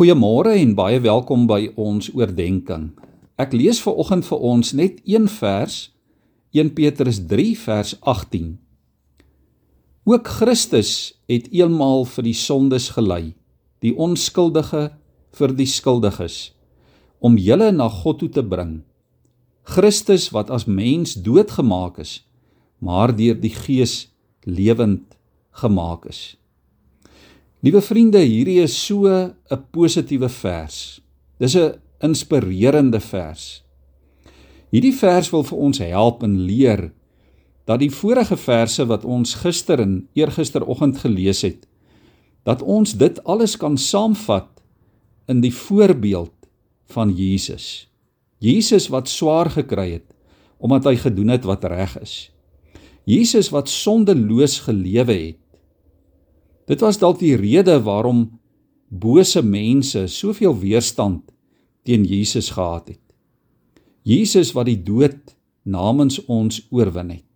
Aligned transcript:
Goeiemôre 0.00 0.54
en 0.56 0.70
baie 0.72 0.96
welkom 1.04 1.42
by 1.44 1.74
ons 1.76 2.06
oordeenking. 2.16 2.86
Ek 3.36 3.52
lees 3.52 3.82
ver 3.84 3.98
oggend 4.00 4.24
vir 4.24 4.46
ons 4.48 4.70
net 4.72 5.02
een 5.04 5.26
vers, 5.28 5.74
1 6.56 6.70
Petrus 6.72 7.18
3 7.28 7.50
vers 7.66 7.90
18. 8.08 8.46
Ook 10.08 10.30
Christus 10.38 10.94
het 11.28 11.50
eenmaal 11.52 12.08
vir 12.14 12.28
die 12.30 12.32
sondes 12.46 12.88
gelei, 12.96 13.34
die 13.84 13.92
onskuldige 13.92 14.86
vir 15.36 15.56
die 15.60 15.68
skuldiges, 15.68 16.54
om 17.20 17.36
julle 17.36 17.68
na 17.68 17.92
God 18.00 18.22
toe 18.24 18.32
te 18.40 18.48
bring. 18.56 18.78
Christus 19.68 20.30
wat 20.32 20.48
as 20.48 20.64
mens 20.64 21.12
doodgemaak 21.12 22.00
is, 22.00 22.22
maar 22.80 23.12
deur 23.12 23.36
die 23.36 23.52
Gees 23.52 24.06
lewend 24.48 25.18
gemaak 25.60 26.08
is. 26.08 26.40
Liewe 27.60 27.82
vriende, 27.84 28.22
hierdie 28.24 28.62
is 28.62 28.72
so 28.72 29.04
'n 29.04 29.34
positiewe 29.70 30.28
vers. 30.28 31.00
Dis 31.36 31.56
'n 31.56 31.76
inspirerende 32.00 33.00
vers. 33.00 33.62
Hierdie 34.70 34.96
vers 34.96 35.30
wil 35.30 35.44
vir 35.44 35.58
ons 35.58 35.78
help 35.78 36.22
en 36.22 36.40
leer 36.40 36.92
dat 37.66 37.78
die 37.78 37.90
vorige 37.90 38.36
verse 38.36 38.86
wat 38.86 39.04
ons 39.04 39.34
gister 39.34 39.80
en 39.80 40.08
eergisteroggend 40.14 40.98
gelees 40.98 41.42
het, 41.42 41.68
dat 42.44 42.62
ons 42.62 42.96
dit 42.96 43.24
alles 43.24 43.56
kan 43.56 43.76
saamvat 43.76 44.48
in 45.28 45.40
die 45.40 45.54
voorbeeld 45.54 46.32
van 46.86 47.12
Jesus. 47.12 47.90
Jesus 48.38 48.88
wat 48.88 49.08
swaar 49.08 49.50
gekry 49.50 49.90
het 49.92 50.14
omdat 50.58 50.84
hy 50.84 50.96
gedoen 50.96 51.28
het 51.28 51.44
wat 51.44 51.64
reg 51.64 51.98
is. 52.00 52.30
Jesus 53.04 53.50
wat 53.50 53.68
sondeloos 53.68 54.60
gelewe 54.60 55.12
het 55.12 55.39
Dit 56.70 56.84
was 56.86 57.00
dalk 57.02 57.18
die 57.18 57.34
rede 57.34 57.80
waarom 57.82 58.28
bose 58.88 59.42
mense 59.42 60.04
soveel 60.06 60.54
weerstand 60.60 61.24
teen 61.82 62.04
Jesus 62.06 62.52
gehad 62.54 62.92
het. 62.92 63.02
Jesus 64.06 64.52
wat 64.54 64.68
die 64.70 64.78
dood 64.78 65.34
namens 65.66 66.20
ons 66.30 66.60
oorwin 66.70 67.10
het. 67.10 67.26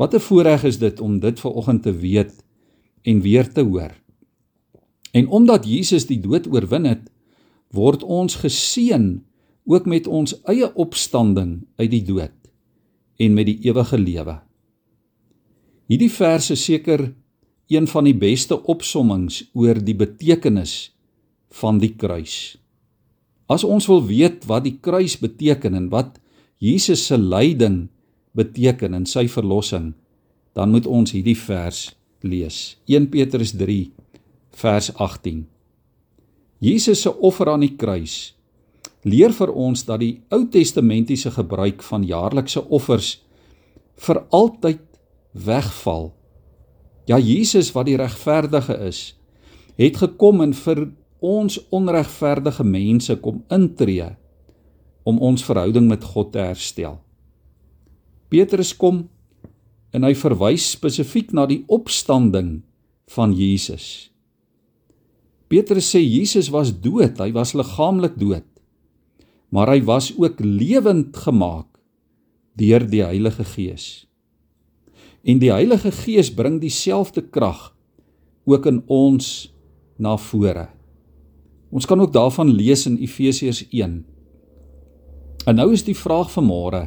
Wat 0.00 0.14
'n 0.14 0.24
voorreg 0.24 0.64
is 0.64 0.78
dit 0.78 1.00
om 1.00 1.20
dit 1.20 1.40
ver 1.40 1.52
oggend 1.52 1.82
te 1.82 1.92
weet 1.92 2.44
en 3.02 3.20
weer 3.20 3.52
te 3.52 3.60
hoor. 3.60 3.92
En 5.12 5.28
omdat 5.28 5.66
Jesus 5.66 6.06
die 6.06 6.20
dood 6.20 6.46
oorwin 6.46 6.84
het, 6.84 7.10
word 7.70 8.02
ons 8.02 8.34
geseën 8.34 9.22
ook 9.64 9.86
met 9.86 10.06
ons 10.06 10.42
eie 10.42 10.74
opstanding 10.74 11.66
uit 11.76 11.90
die 11.90 12.02
dood 12.02 12.36
en 13.16 13.34
met 13.34 13.46
die 13.46 13.58
ewige 13.62 13.98
lewe. 13.98 14.40
Hierdie 15.86 16.10
verse 16.10 16.54
seker 16.54 17.14
een 17.72 17.86
van 17.88 18.04
die 18.04 18.16
beste 18.16 18.58
opsommings 18.68 19.44
oor 19.52 19.78
die 19.80 19.96
betekenis 19.96 20.92
van 21.60 21.78
die 21.80 21.94
kruis. 21.96 22.56
As 23.48 23.64
ons 23.64 23.86
wil 23.88 24.04
weet 24.06 24.44
wat 24.48 24.64
die 24.66 24.76
kruis 24.80 25.16
beteken 25.20 25.74
en 25.74 25.88
wat 25.92 26.18
Jesus 26.62 27.06
se 27.06 27.18
lyding 27.18 27.88
beteken 28.32 28.94
in 28.96 29.06
sy 29.06 29.26
verlossing, 29.28 29.92
dan 30.54 30.70
moet 30.70 30.86
ons 30.86 31.12
hierdie 31.12 31.38
vers 31.38 31.90
lees. 32.24 32.76
1 32.88 33.10
Petrus 33.12 33.52
3 33.58 33.90
vers 34.54 34.90
18. 34.96 35.44
Jesus 36.64 37.02
se 37.04 37.12
offer 37.12 37.50
aan 37.52 37.66
die 37.66 37.74
kruis 37.76 38.34
leer 39.04 39.34
vir 39.36 39.52
ons 39.52 39.84
dat 39.84 40.00
die 40.00 40.22
Ou 40.32 40.46
Testamentiese 40.48 41.34
gebruik 41.34 41.82
van 41.84 42.06
jaarlikse 42.08 42.62
offers 42.72 43.18
vir 44.06 44.22
altyd 44.34 44.80
wegval 45.46 46.12
Ja 47.08 47.18
Jesus 47.20 47.72
wat 47.76 47.88
die 47.88 47.98
regverdige 48.00 48.76
is, 48.86 49.12
het 49.76 49.98
gekom 50.00 50.40
en 50.40 50.54
vir 50.56 50.86
ons 51.24 51.58
onregverdige 51.74 52.64
mense 52.64 53.16
kom 53.20 53.42
intree 53.52 54.12
om 55.04 55.20
ons 55.20 55.44
verhouding 55.44 55.88
met 55.88 56.04
God 56.04 56.32
te 56.32 56.40
herstel. 56.40 56.96
Petrus 58.32 58.72
kom 58.76 59.04
en 59.94 60.06
hy 60.06 60.14
verwys 60.16 60.72
spesifiek 60.74 61.34
na 61.36 61.44
die 61.46 61.62
opstanding 61.72 62.62
van 63.14 63.34
Jesus. 63.36 64.10
Petrus 65.52 65.90
sê 65.92 66.00
Jesus 66.00 66.48
was 66.50 66.72
dood, 66.72 67.20
hy 67.20 67.30
was 67.36 67.52
liggaamlik 67.54 68.16
dood. 68.18 68.46
Maar 69.54 69.76
hy 69.76 69.84
was 69.86 70.10
ook 70.18 70.40
lewend 70.42 71.14
gemaak 71.14 71.68
deur 72.58 72.82
die 72.90 73.04
Heilige 73.04 73.44
Gees. 73.46 74.06
En 75.24 75.40
die 75.40 75.52
Heilige 75.52 75.88
Gees 75.92 76.28
bring 76.36 76.58
dieselfde 76.60 77.22
krag 77.24 77.70
ook 78.44 78.66
in 78.68 78.82
ons 78.92 79.54
na 79.96 80.18
vore. 80.20 80.66
Ons 81.72 81.88
kan 81.88 82.00
ook 82.00 82.12
daarvan 82.12 82.52
lees 82.52 82.84
in 82.86 82.98
Efesiërs 83.00 83.62
1. 83.70 84.02
En 85.48 85.56
nou 85.56 85.72
is 85.72 85.84
die 85.84 85.96
vraag 85.96 86.28
van 86.32 86.44
môre 86.48 86.82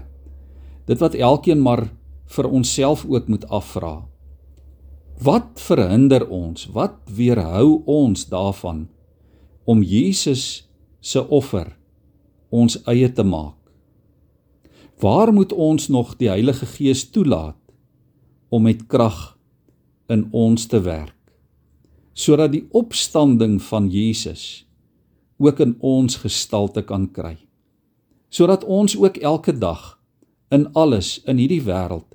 dit 0.88 1.02
wat 1.02 1.18
elkeen 1.18 1.60
maar 1.60 1.90
vir 2.32 2.48
onsself 2.48 3.04
ook 3.10 3.28
moet 3.28 3.44
afvra. 3.50 4.06
Wat 5.20 5.58
verhinder 5.60 6.28
ons? 6.30 6.70
Wat 6.72 6.96
weerhou 7.10 7.82
ons 7.86 8.28
daarvan 8.30 8.86
om 9.66 9.82
Jesus 9.84 10.70
se 11.02 11.26
offer 11.28 11.74
ons 12.50 12.78
eie 12.86 13.10
te 13.12 13.26
maak? 13.26 13.58
Waar 15.02 15.34
moet 15.34 15.52
ons 15.52 15.90
nog 15.90 16.16
die 16.22 16.30
Heilige 16.30 16.70
Gees 16.78 17.10
toelaat 17.10 17.58
om 18.50 18.64
met 18.64 18.88
krag 18.88 19.38
in 20.08 20.28
ons 20.32 20.66
te 20.66 20.82
werk 20.82 21.14
sodat 22.18 22.52
die 22.52 22.66
opstanding 22.74 23.60
van 23.62 23.92
Jesus 23.94 24.66
ook 25.38 25.60
in 25.62 25.76
ons 25.86 26.16
gestalte 26.24 26.82
kan 26.82 27.12
kry 27.12 27.38
sodat 28.30 28.64
ons 28.64 28.98
ook 28.98 29.18
elke 29.18 29.54
dag 29.58 29.98
in 30.50 30.68
alles 30.74 31.18
in 31.28 31.38
hierdie 31.42 31.64
wêreld 31.64 32.08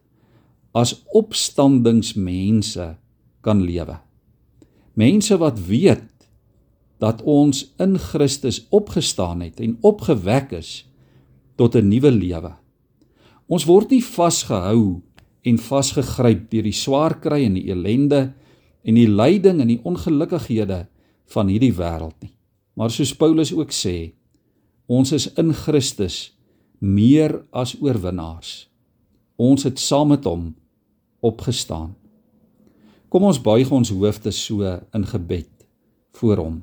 as 0.73 0.95
opstandingsmense 1.13 2.95
kan 3.45 3.61
lewe. 3.61 3.99
Mense 4.97 5.37
wat 5.41 5.61
weet 5.69 6.09
dat 7.03 7.23
ons 7.29 7.67
in 7.83 7.99
Christus 7.99 8.63
opgestaan 8.71 9.43
het 9.45 9.61
en 9.61 9.77
opgewek 9.81 10.53
is 10.57 10.89
tot 11.57 11.75
'n 11.77 11.89
nuwe 11.89 12.11
lewe. 12.11 12.53
Ons 13.47 13.65
word 13.65 13.91
nie 13.91 14.05
vasgehou 14.05 15.03
en 15.43 15.59
vasgegryp 15.59 16.47
deur 16.53 16.67
die 16.69 16.77
swaar 16.77 17.19
kry 17.23 17.43
en 17.47 17.57
die 17.59 17.67
elende 17.73 18.31
en 18.87 18.99
die 18.99 19.09
lyding 19.11 19.63
en 19.63 19.71
die 19.71 19.81
ongelukkighede 19.87 20.85
van 21.35 21.51
hierdie 21.51 21.75
wêreld 21.75 22.17
nie. 22.23 22.33
Maar 22.79 22.93
soos 22.93 23.13
Paulus 23.19 23.53
ook 23.55 23.73
sê, 23.75 24.13
ons 24.87 25.13
is 25.13 25.29
in 25.39 25.53
Christus 25.55 26.33
meer 26.79 27.43
as 27.53 27.75
oorwinnaars. 27.81 28.67
Ons 29.39 29.67
het 29.67 29.81
saam 29.83 30.13
met 30.15 30.27
hom 30.27 30.53
opgestaan. 31.23 31.93
Kom 33.13 33.27
ons 33.29 33.41
buig 33.43 33.71
ons 33.71 33.93
hoofde 33.93 34.33
so 34.35 34.67
in 34.95 35.07
gebed 35.07 35.51
voor 36.19 36.41
hom. 36.43 36.59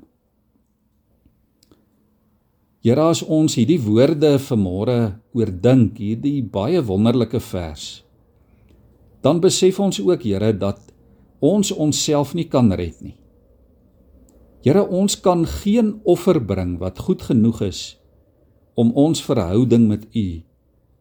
Here 2.84 3.10
as 3.12 3.22
ons 3.22 3.58
hierdie 3.60 3.80
woorde 3.84 4.38
vanmôre 4.40 5.00
oordink, 5.36 6.00
hierdie 6.00 6.40
baie 6.48 6.80
wonderlike 6.84 7.42
vers 7.44 8.00
dan 9.22 9.40
besef 9.40 9.80
ons 9.80 10.00
ook 10.02 10.24
Here 10.24 10.54
dat 10.58 10.80
ons 11.40 11.72
onsself 11.72 12.34
nie 12.34 12.48
kan 12.48 12.72
red 12.72 13.02
nie. 13.02 13.16
Here, 14.64 14.84
ons 14.84 15.16
kan 15.24 15.46
geen 15.48 16.00
offer 16.04 16.42
bring 16.44 16.78
wat 16.82 17.00
goed 17.00 17.24
genoeg 17.30 17.62
is 17.70 17.82
om 18.80 18.92
ons 18.96 19.22
verhouding 19.24 19.88
met 19.88 20.04
U 20.16 20.44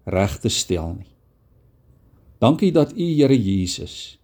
reg 0.07 0.39
te 0.43 0.51
stel 0.51 0.95
nie. 0.99 1.13
Dankie 2.39 2.71
dat 2.75 2.95
U, 2.95 3.03
Here 3.03 3.35
Jesus, 3.35 4.19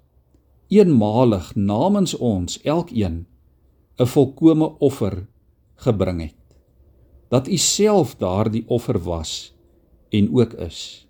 eenmalig 0.71 1.53
namens 1.55 2.15
ons 2.15 2.61
elkeen 2.63 3.27
'n 3.99 4.07
volkomme 4.07 4.79
offer 4.79 5.27
gebring 5.75 6.21
het. 6.21 6.41
Dat 7.29 7.49
U 7.49 7.57
self 7.57 8.15
daardie 8.17 8.65
offer 8.67 8.99
was 8.99 9.55
en 10.11 10.31
ook 10.35 10.53
is. 10.53 11.04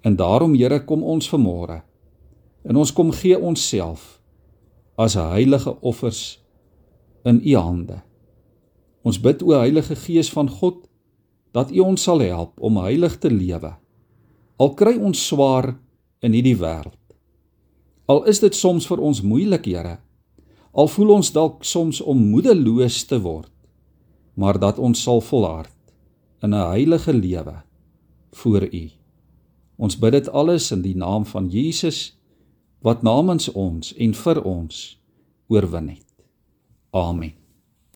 En 0.00 0.16
daarom 0.16 0.54
Here 0.54 0.84
kom 0.84 1.02
ons 1.02 1.28
vanmôre. 1.28 1.82
En 2.62 2.76
ons 2.76 2.92
kom 2.92 3.10
gee 3.12 3.38
onsself 3.38 4.20
as 5.00 5.14
heilige 5.14 5.80
offers 5.80 6.40
in 7.24 7.40
u 7.44 7.56
hande. 7.56 8.02
Ons 9.02 9.20
bid 9.20 9.42
o 9.42 9.56
Heilige 9.56 9.96
Gees 9.96 10.28
van 10.32 10.48
God 10.48 10.84
dat 11.56 11.72
u 11.72 11.80
ons 11.80 12.02
sal 12.02 12.20
help 12.20 12.60
om 12.60 12.76
heilig 12.84 13.16
te 13.18 13.30
lewe. 13.32 13.72
Al 14.60 14.74
kry 14.76 14.98
ons 15.00 15.22
swaar 15.26 15.72
in 16.20 16.36
hierdie 16.36 16.58
wêreld. 16.60 16.98
Al 18.10 18.26
is 18.28 18.42
dit 18.44 18.54
soms 18.54 18.86
vir 18.90 19.00
ons 19.00 19.22
moeilik, 19.22 19.64
Here. 19.64 19.98
Al 20.76 20.88
voel 20.90 21.16
ons 21.16 21.32
dalk 21.32 21.64
soms 21.64 22.00
om 22.00 22.20
moedeloos 22.30 23.04
te 23.08 23.18
word, 23.22 23.50
maar 24.34 24.58
dat 24.60 24.78
ons 24.78 25.02
sal 25.02 25.20
volhard 25.24 25.72
in 26.42 26.54
'n 26.54 26.70
heilige 26.76 27.12
lewe 27.12 27.62
voor 28.32 28.68
u. 28.72 28.99
Ons 29.80 29.96
bid 29.96 30.12
dit 30.12 30.28
alles 30.36 30.68
in 30.74 30.84
die 30.84 30.96
naam 30.96 31.24
van 31.24 31.48
Jesus 31.48 32.10
wat 32.84 33.02
namens 33.02 33.48
ons 33.56 33.94
en 33.96 34.12
vir 34.16 34.42
ons 34.44 34.84
oorwin 35.48 35.88
het. 35.96 36.08
Amen. 36.92 37.39